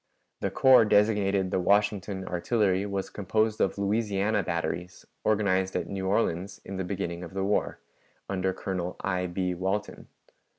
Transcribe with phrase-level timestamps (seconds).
[0.39, 6.59] The corps designated the Washington Artillery was composed of Louisiana batteries, organized at New Orleans
[6.65, 7.77] in the beginning of the war,
[8.27, 9.27] under Colonel I.
[9.27, 9.53] B.
[9.53, 10.07] Walton.